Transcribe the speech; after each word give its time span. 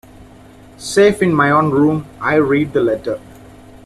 Safe 0.79 1.21
in 1.21 1.31
my 1.31 1.51
own 1.51 1.69
room, 1.69 2.07
I 2.19 2.33
read 2.33 2.73
the 2.73 2.81
letter. 2.81 3.19